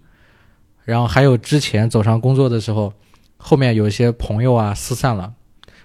[0.85, 2.93] 然后还有之前走上工作的时候，
[3.37, 5.33] 后面有一些朋友啊失散了，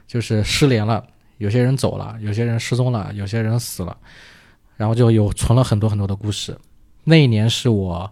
[0.07, 1.05] 就是失联了，
[1.37, 3.97] 有些人走了，有些人失踪了，有些人死了，
[4.77, 6.57] 然后就有存了很多很多的故事。
[7.03, 8.11] 那一年是我。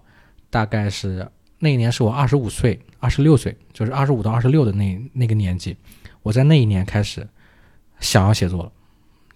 [0.53, 1.25] 大概是
[1.59, 5.77] 那一年是我二十五岁、二十六岁，就是二十五到二十六的那那个年纪，
[6.23, 7.25] 我在那一年开始
[8.01, 8.69] 想要写作了，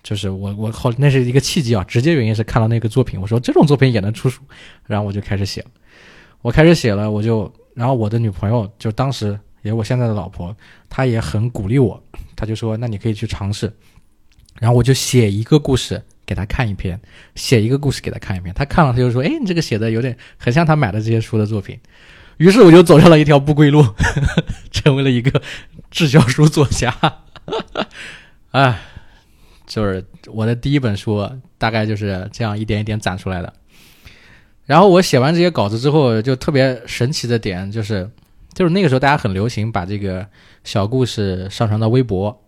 [0.05, 4.43] 就是我我后那是一个契机啊，直接原因是看到那个作品，我说这种作品也能出书，
[4.85, 5.67] 然后我就开始写了，
[6.43, 10.55] 我开始写了，我就然后我的女朋友就当时也是我现在的老婆，
[10.87, 11.99] 她也很鼓励我，
[12.35, 13.73] 她就说：“那你可以去尝试。”
[14.61, 17.01] 然后我就写一个故事给她看一篇，
[17.33, 18.53] 写一个故事给她看一篇。
[18.53, 21.79] 她看了，她就说：“哎，你这个写的有点很像她买的这些书的作品。”
[22.37, 23.83] 于是我就走上了一条不归路，
[24.69, 25.41] 成为了一个
[25.89, 26.93] 滞销书作家。
[28.51, 28.79] 哎，
[29.65, 33.54] 就是我的第一本书，大概就是这样一点一点攒出来的。
[34.65, 38.10] 然后我写完这些稿子之后，就特别神奇的点就是，
[38.54, 40.25] 就是那个时候大家很流行把这个
[40.63, 42.41] 小故事上传到微博，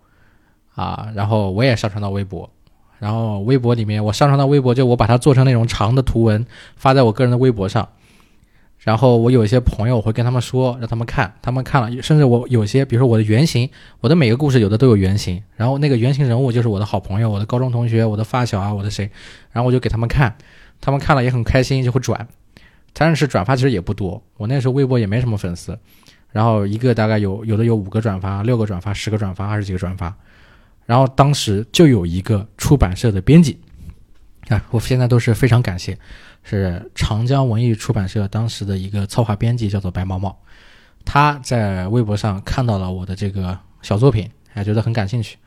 [0.74, 2.50] 啊，然后我也上传到微博，
[2.98, 6.44] 然后微博里面我上传到微博，就我把它做成那种长的图文
[6.76, 7.88] 发在我个人的微博上，
[8.88, 13.70] 然后我有一些朋友我会跟他们说，让他们看，他们看了，甚至我有些，比如说我的原型，
[14.00, 19.12] 我的每个故事有的都有原型，然后那个原型人物就是我的好朋友，我的高中同学，我的发小啊，我的谁，
[19.52, 20.34] 然后我就给他们看。
[20.80, 22.26] 他们看了也很开心，就会转，
[22.94, 24.24] 但是转发其实也不多。
[24.38, 25.78] 我那时候微博也没什么粉丝，
[26.32, 30.16] 然后一个大概有有的有五个转发、六个转发、十个转发、二十几个转发。
[30.86, 33.60] 然后当时就有一个出版社的编辑，
[34.50, 35.98] 啊，我现在都是非常感谢，
[36.44, 40.38] 是长江文艺出版社当时的一个策划编辑，叫做白毛毛。
[41.06, 45.38] 他在微博上看到了我的这个小作品，还觉得很感兴趣，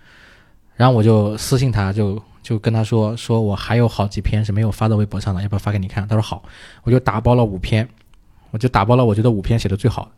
[0.75, 2.23] 然后我就私信他就。
[2.43, 6.09] 就跟他说说，我还有好几篇是没有发到微博上的，要不要发给你看？
[6.09, 6.43] 他说好，
[6.83, 7.87] 我就打包了五篇，
[8.51, 10.11] 我就打包了我觉得五篇写的最好，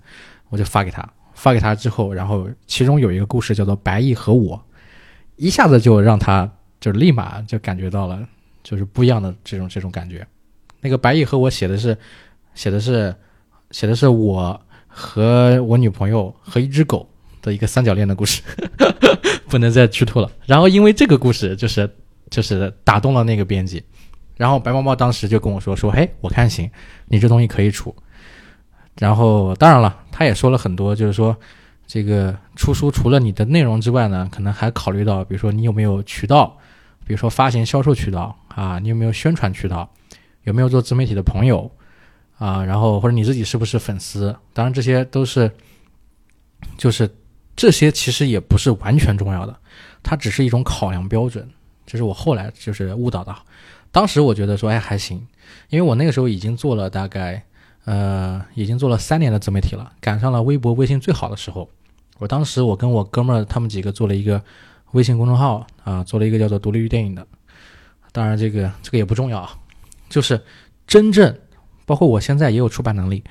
[0.48, 1.06] 我就发给他。
[1.34, 4.56] 发给他之后，然后其中有一个故事叫做《白毅和我》，
[5.34, 8.22] 一下子就让他就立马就感觉到了，
[8.62, 10.26] 就是不一样的这种这种感觉。
[10.80, 11.96] 那个《白毅和我》写的是
[12.54, 13.14] 写的是
[13.70, 17.08] 写的是我和我女朋友和一只狗
[17.40, 18.42] 的一个三角恋的故事，
[19.48, 20.30] 不能再剧透了。
[20.46, 21.88] 然后因为这个故事就是。
[22.30, 23.84] 就是打动了那个编辑，
[24.38, 26.70] 然后白毛毛当时就跟我说说，嘿，我看行，
[27.04, 27.94] 你这东西可以出。
[28.98, 31.36] 然后当然了，他也说了很多，就是说
[31.86, 36.56] 这个出书除了你的内容之外呢，可能还考虑到，比如说你有没有渠道，
[37.04, 39.88] 比如说发行销售渠道啊，你有没有宣传渠道，
[40.44, 41.70] 有没有做自媒体的朋友
[42.38, 44.34] 啊，然后或者你自己是不是粉丝？
[44.52, 45.50] 当然这些都是，
[46.76, 47.08] 就是
[47.54, 49.56] 这些其实也不是完全重要的，
[50.02, 51.48] 它只是一种考量标准。
[51.84, 53.36] 这是我后来就是误导的，
[53.90, 55.26] 当时我觉得说，哎还行，
[55.68, 57.42] 因为我那个时候已经做了大概，
[57.84, 61.68] 呃，已经做了三年的自媒体了，赶上了微博、微信最好的时候。
[62.18, 64.40] 我当时我跟我哥们儿他们几个做了一个
[64.92, 67.26] 微信公众号啊，做了一个叫做“独立于电影”的。
[68.12, 69.58] 当然这个这个也不重要啊，
[70.08, 70.40] 就是
[70.86, 71.38] 真正
[71.84, 73.22] 包括我现在也有出版能力，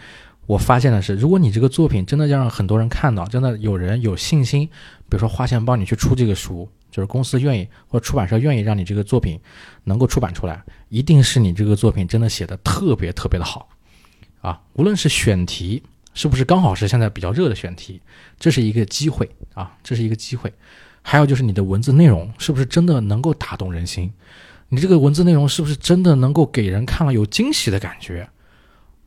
[0.46, 4.68] 我发现的是，如果你这个作品真的要让很多人看到，真的有人有信心，
[5.10, 6.70] 比如说花钱帮你去出这个书。
[6.92, 9.40] 就是公司愿意或者出版社愿意让你这个作品
[9.86, 13.70] 能够出版出来，一定是你这个作品真的写的特别特别的好，
[14.42, 15.82] 啊，无论是选题
[16.14, 18.02] 是不是刚好是现在比较热的选题，
[18.38, 20.54] 这是一个机会啊，这是一个机会。
[21.02, 24.12] 还有就是你的文字内容是不是真的能够打动人心，
[24.70, 28.30] 你这个文字内容是不是真的能够给人看了有惊喜的感觉，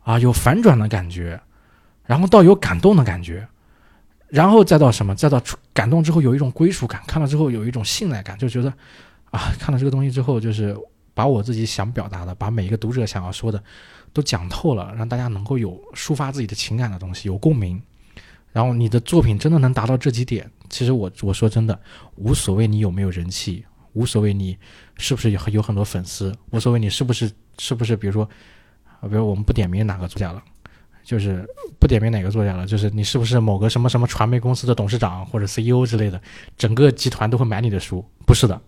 [0.02, 1.40] 啊，有反转的感觉，
[2.04, 3.46] 然后到有感动的感觉。
[4.28, 5.14] 然后再到什么？
[5.14, 5.40] 再到
[5.72, 8.72] 感动之后有一种归属感，看了之后有一种信赖感，就觉得，
[9.30, 10.76] 啊，看了这个东西之后，就是
[11.12, 13.62] 把我自己想表达的，把每一个读者想要说的，
[14.12, 17.80] 都讲透了，让大家能够有抒发自己的情感的东西，有共鸣。
[18.54, 21.78] 然后你的作品真的能达到这几点，其实我我说真的，
[22.14, 23.64] 无所谓你有没有人气，
[23.94, 24.56] 无所谓你
[24.96, 28.22] 是不是有有很多粉丝，无所谓你是不是是不是，比如说，
[29.00, 30.42] 啊，比如我们不点名哪个作家了。
[31.02, 31.46] 就是
[31.78, 36.18] 不点名哪个作家了，就是你是不是某个什么什么传媒公司的董事长或者 CEO 之类的，
[36.56, 38.02] 整个集团都会买你的书？
[38.24, 38.58] 不是的，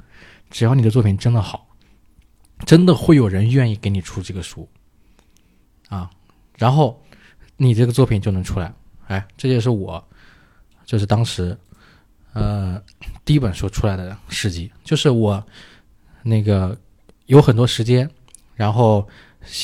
[0.51, 1.67] 只要你的作品真的好，
[2.67, 4.69] 真的会有人愿意给你出这个书，
[5.89, 6.11] 啊，
[6.59, 7.03] 然后
[7.57, 8.71] 你这个作品就能出来。
[9.07, 10.03] 哎，这就是我，
[10.85, 11.57] 就是当时，
[12.33, 12.81] 呃，
[13.25, 15.45] 第一本书出来的事迹，就是我
[16.23, 16.77] 那个
[17.27, 18.09] 有很多时间，
[18.55, 19.07] 然后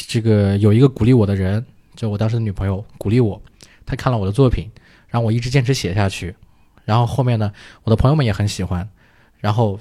[0.08, 1.64] 这个有一个鼓励我的人。
[1.94, 3.40] 就我当时的女朋友鼓励我，
[3.84, 4.70] 她看了我的作品，
[5.08, 6.34] 让我一直坚持写下去。
[6.86, 7.52] 然后后面呢，
[7.82, 8.88] 我的朋友们也很喜欢。
[9.38, 9.78] 然后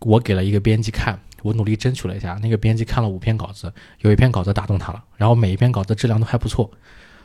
[0.00, 5.02] 我给了一个编辑看，我努力争取了一下，那个编辑看了五篇稿子，有一篇稿子打动他了。
[5.16, 6.70] 然后每一篇稿子质量都还不错。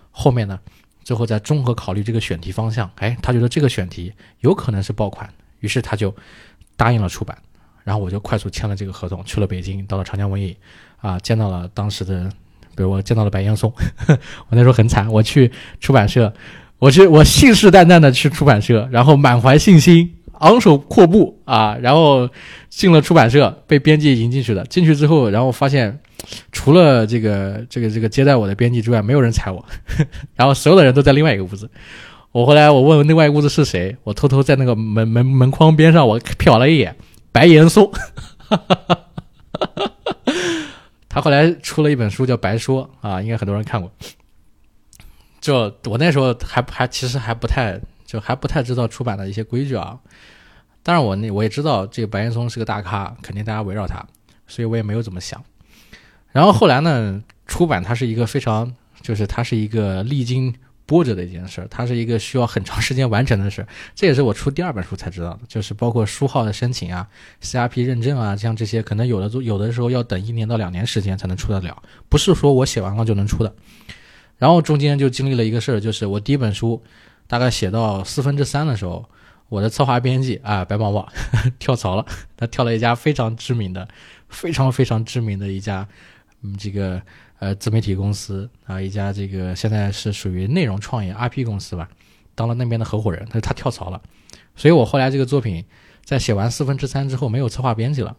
[0.09, 0.57] 后面呢，
[1.09, 5.27] 最后再综合考虑这个选题方向，哎，他觉得这个选题有可能是爆款，
[5.59, 6.15] 于是他就
[6.77, 7.35] 答应了出版。
[7.83, 10.55] 然后我就快速签了这个合同，去了北京，到了长江文艺，
[10.97, 12.29] 啊，见到了当时的。
[12.75, 13.73] 比如我见到了白岩松，
[14.07, 14.17] 我
[14.51, 16.31] 那时候很惨，我去出版社，
[16.77, 22.29] 我去我信誓旦旦的去出版社，然后满怀信心，昂首阔步啊，然后
[22.69, 24.63] 进了出版社，被编辑迎进去了。
[24.65, 25.99] 进去之后，然后发现
[26.51, 29.63] 除了这个这个这个接待我的编辑之外，没有人睬我，
[30.35, 31.69] 然后所有的人都在另外一个屋子。
[32.31, 36.95] 我后来我问问另外一个屋子是谁，我偷偷在那个门门门框边上我瞟了一眼，
[37.31, 37.91] 白岩松，
[41.09, 43.91] 他后来出了一本书叫《白说》啊，应该很多人看过。
[45.41, 49.97] 就我那时候还还其实还不太就还不太知道出版的一些规矩啊，
[50.83, 54.05] 当然我那我也知道这个白岩松是个大咖，肯定大家围绕他，
[54.45, 55.43] 所以我也没有怎么想。
[56.31, 60.53] 然后后来呢，出版它是一个非常就是它是一个历经。
[60.85, 63.63] 波折的一件事，它是一个需要很长时间完成的事。
[63.93, 67.07] 这也是我出第二本书才知道的，就是包括书号的申请啊、
[67.43, 73.53] CRP 认证啊，像这些可能有的有的时候要等一年到两年时间才能出得了，不是说我写完了就能出的。
[74.39, 76.81] 然后中间就经历了一个事儿，就是我第一本书
[77.27, 79.07] 大概写到四分之三的时候，
[79.47, 81.07] 我的策划编辑啊白毛毛
[81.59, 83.87] 跳槽了，他跳了一家非常知名的、
[84.27, 85.87] 非常非常知名的一家
[86.41, 87.01] 嗯这个。
[87.41, 91.87] 呃，自媒体公司啊，一家这个现在是属于内容创业 IP 公司吧，
[92.35, 94.01] 当了那边的合伙人，他他跳槽了，
[94.57, 95.63] 所以我后来这个作品
[96.03, 98.13] 在写完四分之三之后没有策划编辑了，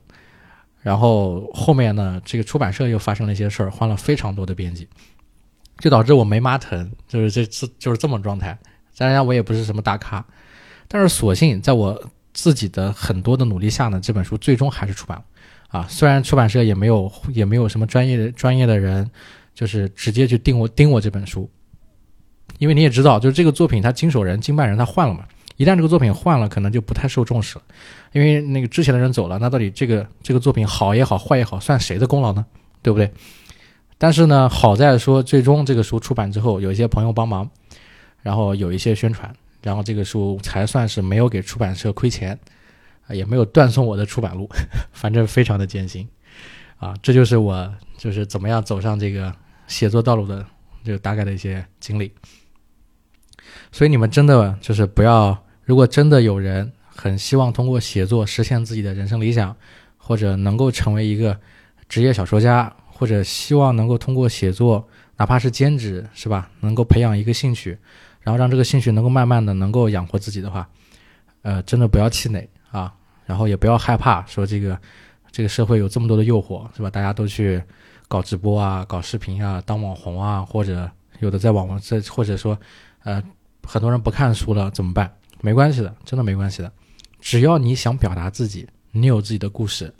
[0.81, 4.89] 然后后面呢，这个出版社又发生了一些事儿，换了非常多的编辑，
[5.77, 8.59] 就导致我没妈疼，就是这次就是这么状态。
[8.97, 10.25] 当然我也不是什么大咖，
[10.89, 15.25] 但是所幸在我自己的很多的努力下呢，这本书最终还是出版了。
[15.71, 19.09] 啊，虽然出版社也没有也没有什么专业的专业的人，
[19.55, 21.49] 就是直接去盯我盯我这本书，
[22.59, 25.25] 因为你也知道，就是这个作品它经手人经办人他换了嘛，
[25.57, 27.65] 一旦这个作品换了，可能就不太受重视了，
[28.13, 32.45] 因为那个之前的人走了，那到底这个这个作品好也好坏也好，算谁的功劳呢？
[32.83, 33.09] 对不对？
[33.97, 37.49] 但是呢，好在说最终这个书出版之后，有一些朋友帮忙，
[38.23, 42.37] 然后有一些宣传，然后这个书才算是没有给出版社亏钱。
[43.13, 44.49] 也没有断送我的出版路，
[44.93, 46.09] 反正非常的艰辛，
[46.79, 49.35] 啊，这就是我就是怎么样走上这个
[49.67, 50.45] 写作道路的
[50.85, 52.13] 就大概的一些经历。
[53.73, 59.57] 所以你们真的就是不要，如果真的有人很希望通过写作实现自己的人生理想，
[59.97, 61.39] 或者能够成为一个
[61.89, 66.51] 职业小说家，或者希望能够通过写作，哪怕是兼职，是吧？
[66.61, 67.79] 能够培养一个兴趣，
[68.21, 70.69] 然后让这个兴趣能够慢慢的能够养活自己的话，
[71.43, 72.49] 呃，真的不要气馁。
[73.31, 74.77] 然后也不要害怕，说这个
[75.31, 76.91] 这个社会有这么多的诱惑，是吧？
[76.91, 77.63] 大家都去
[78.09, 80.91] 搞直播啊，搞视频啊，当网红啊，或者
[81.21, 82.59] 有的在网，这或者说，
[83.05, 83.23] 呃，
[83.63, 85.09] 很多人不看书了怎么办？
[85.43, 86.73] 没关系的，真的没关系的。
[87.21, 89.95] 只要你想表达自己，你有自己的故事，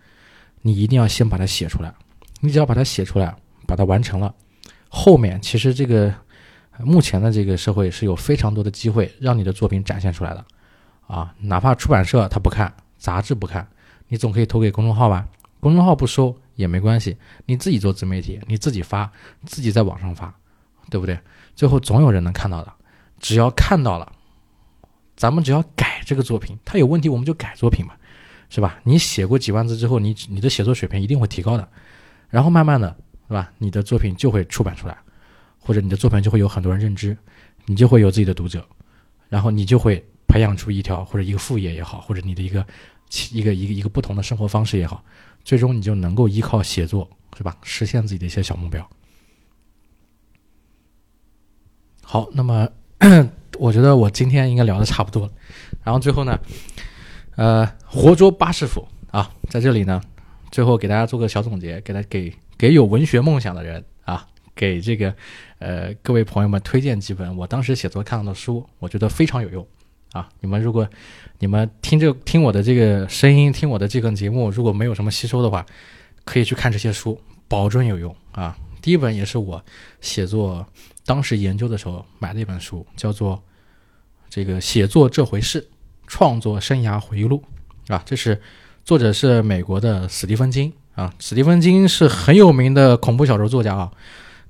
[0.61, 1.95] 你一定要先把它写出来。
[2.41, 3.33] 你只要把它写出来，
[3.65, 4.35] 把它完成了，
[4.89, 6.13] 后面其实这个
[6.79, 10.45] 目前的这个社会是有非常多的机会让你的作品展现出来的，
[11.07, 12.75] 啊，哪怕出版社他不看。
[13.01, 13.67] 杂志不看，
[14.07, 15.27] 你总可以投给公众号吧？
[15.59, 19.11] 公众号不收也没关系，你自己做自媒体，你自己发，
[19.45, 20.33] 自己在网上发，
[20.89, 21.19] 对不对？
[21.57, 22.73] 最后总有人能看到的。
[23.19, 24.13] 只要看到了，
[25.17, 27.95] 咱们只要改这个作品，它有问题我们就改作品嘛，
[28.49, 28.81] 是吧？
[28.85, 31.69] 你写过几万字之后，你你的写作水平一定会提高的，
[32.29, 32.97] 然后慢慢的，
[33.29, 33.53] 是吧？
[33.59, 34.97] 你的作品就会出版出来，
[35.59, 37.17] 或者你的作品就会有很多人认知，
[37.67, 38.67] 你就会有自己的读者，
[39.29, 42.65] 然后你就会培养出一条或者一个副业也好，或者你的一个。
[43.33, 45.03] 一个一个一个不同的生活方式也好，
[45.43, 47.57] 最终你就能够依靠写作，是吧？
[47.61, 48.89] 实现自己的一些小目标。
[52.05, 52.69] 好，那么
[53.59, 55.33] 我觉得我今天应该聊的差不多了。
[55.83, 56.39] 然后最后呢，
[57.35, 60.01] 呃，活捉八师傅啊，在这里呢，
[60.53, 65.13] 最后给大家做个小总结，给他给给有文学梦想的人啊，给这个
[65.59, 69.67] 呃各位朋友们推荐几本我当时写作看到的书，我觉得非常有用。
[70.13, 70.89] 啊，你们如果
[71.39, 75.65] 你们听这听我的这个声音，听我的这个节目，如果没有什么吸收的话，
[76.25, 78.57] 可以去看这些书，保准有用啊。
[78.83, 79.65] 第一本也是我
[80.01, 80.67] 写作
[81.07, 83.37] 当时研究的时候买的一本书，叫做
[84.29, 85.65] 《这个写作这回事：
[86.09, 87.41] 创作生涯回忆录》
[87.95, 88.41] 啊，这是
[88.85, 91.15] 作者是美国的史蒂芬金啊。
[91.21, 93.93] 史蒂芬金是很有名的恐怖小说作家啊，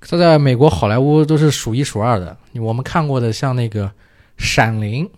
[0.01, 2.35] 他在美国好莱坞都是数一数二的。
[2.55, 3.87] 我们看过的像那个
[4.39, 5.05] 《闪灵》。《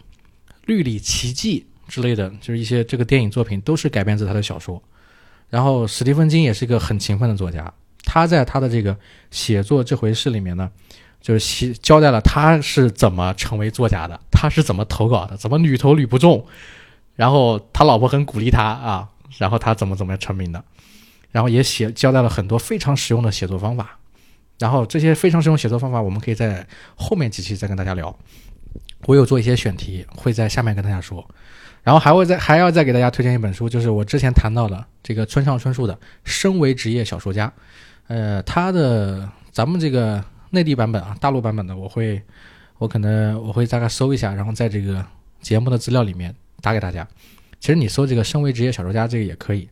[0.66, 4.82] 绿里奇迹》之类的，就是一些这个电影作品，都是改编自他的小说。
[5.50, 7.72] 然后，史蒂芬金也是一个很勤奋的作家。
[8.04, 8.96] 他在他的这个
[9.30, 10.70] 写作这回事里面呢，
[11.20, 16.44] 就是写交代了他是怎么成为作家的，他是怎么投稿的，怎么屡投屡不中。
[17.14, 19.08] 然后他老婆很鼓励他啊，
[19.38, 20.64] 然后他怎么怎么样成名的。
[21.30, 23.98] 然后也写交代了很多非常实用的写作方法。
[24.58, 28.16] 然后这些非常实用写作方法，我们可以在后面几期再跟大家聊。
[29.06, 31.26] 我有做一些选题，会在下面跟大家说，
[31.82, 35.94] 然后还会再还要再给大家推荐一本书，就是我之前谈到的这个村上春树的
[36.24, 37.48] 《身为职业小说家》，
[38.06, 42.22] 呃，他的咱们这个内地版本啊，大陆版本的我会
[42.78, 45.04] 我可能我会大概搜一下，然后在这个
[45.40, 47.06] 节目的资料里面打给大家。
[47.58, 49.68] 其实你搜这个“身为职业小说家”这个也可以。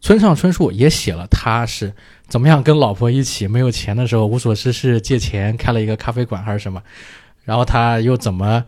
[0.00, 1.94] 村上春树也写了他是
[2.26, 6.82] 怎么样跟老婆一起没有钱的时候无所事事借钱开了一个咖啡馆还是什么，
[7.44, 8.64] 然后他又怎么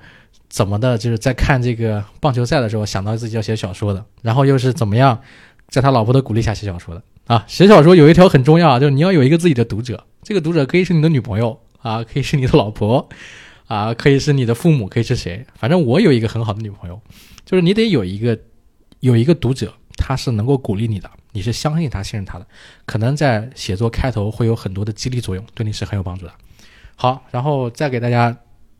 [0.49, 5.21] 怎么的，就是在看这个棒球赛的时候想到自己要写小说的，然后又是怎么样
[5.69, 7.45] 在他老婆的鼓励下写小说的啊？
[7.47, 13.09] 写小说有一条很重要，就是你要有一个自己的读者，这个读者可以是你的女朋友啊，可以是你的老婆
[13.67, 15.45] 啊，可以是你的父母，可以是谁？
[15.55, 17.01] 反正我有一个很好的女朋友，
[17.45, 18.39] 就是你得有一个
[19.01, 21.11] 有一个读者，他是能够鼓励你的。
[21.33, 22.47] 你是相信他、信任他的，
[22.87, 26.33] 可能在写作开头会有很多的激励作用，对你是很有帮助的。
[26.95, 28.37] 好，然后再给大家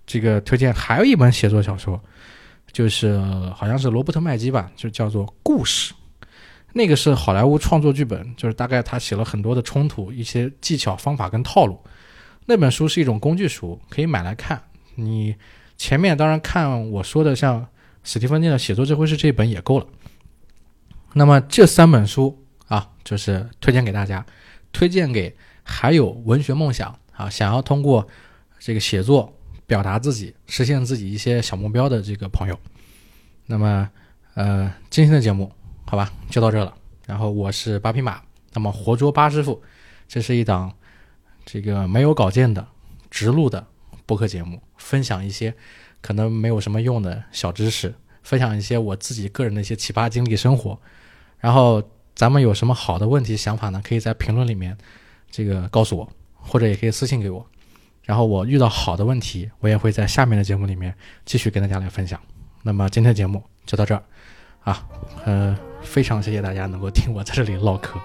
[0.07, 2.01] 这个推荐，还有一本写作小说，
[2.73, 3.19] 就是
[3.55, 5.93] 好像是罗伯特麦基吧，就叫做《故事》，
[6.73, 11.79] 那个是好莱坞创作剧本，就是大概他写了很多的冲突、一些技巧、方法跟套路。
[12.47, 14.63] 那本书是一种工具书，可以买来看。
[14.95, 15.35] 你
[15.77, 17.67] 前面当然看我说的，像
[18.03, 19.87] 史蒂芬金的《写作这回事》这一本也够了。
[21.15, 22.41] 那么这三本书。
[22.67, 24.25] 啊，就是推荐给大家，
[24.73, 28.09] 推荐给还有文学梦想啊，想要通过
[28.59, 29.34] 这个写作
[29.67, 32.59] 表达自己、实现自己一些小目标的这个朋友。
[33.47, 33.89] 那么，
[34.35, 35.51] 呃，今天的节目
[35.85, 36.75] 好吧，就到这了。
[37.07, 38.21] 然后我是八匹马，
[38.53, 39.63] 那么活捉八师傅，
[40.09, 40.73] 这是一档
[41.45, 42.67] 这个没有稿件的
[43.11, 43.67] 直录的
[44.07, 45.55] 播客节目，分享一些
[46.01, 50.79] 可能没有什么用的小知识，分享一些我自己个人的一些奇葩经历、生活，
[51.39, 51.83] 然后。
[52.17, 53.83] 咱们有什么好的问题、想法呢？
[53.85, 54.79] 可以在评论里面，
[55.33, 57.45] 这个告诉我，或者也可以私信给我。
[58.05, 60.95] 然后我遇到好的问题，我也会在下面的节目里面
[61.25, 62.21] 继续跟大家来分享。
[62.63, 64.03] 那么今天的节目就到这儿，
[64.63, 64.87] 啊，
[65.25, 67.99] 呃，非常谢谢大家能够听我在这里唠嗑。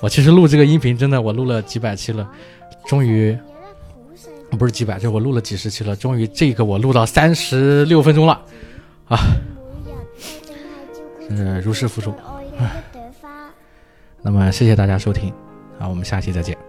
[0.00, 2.28] 我其实录这个音频真的，我录了几百期了，
[2.86, 3.36] 终于
[4.50, 8.40] 不是几百，就我录了几十期了，终于这个我录到三十六分钟了，
[9.08, 9.18] 啊，
[11.28, 12.14] 嗯，如释负重。
[14.20, 15.32] 那么，谢谢大家收听，
[15.78, 16.67] 啊，我们下期再见。